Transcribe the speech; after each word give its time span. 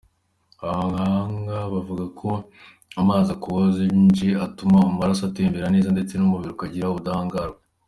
Abahanga 0.71 1.57
bavuga 1.73 2.05
ko 2.19 2.29
amazi 3.01 3.29
akonje 3.35 4.29
atuma 4.45 4.77
amaraso 4.91 5.21
atembera 5.25 5.67
neza 5.75 5.89
ndetse 5.95 6.13
n’umubiri 6.15 6.51
ukagira 6.53 6.91
ubudahangarwa. 6.93 7.59